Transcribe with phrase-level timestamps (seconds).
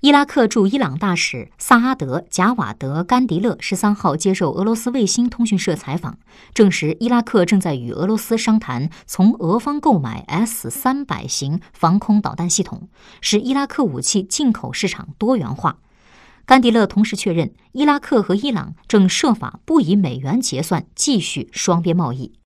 [0.00, 6.18] 伊拉克驻伊朗大使萨阿德贾瓦德甘迪勒十三号接受俄罗斯卫星通讯社采访
[6.54, 12.88] 证实伊拉克正在与俄罗斯商谈从俄方购买 s 三百型防空导弹系统
[13.20, 15.78] 使伊拉克武器进口市场多元化。
[16.46, 22.32] 甘迪勒同时确认伊拉克和伊朗正设法不以美元结算继续双边贸易。